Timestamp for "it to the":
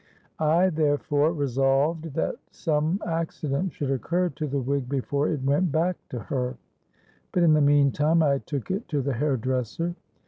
8.71-9.13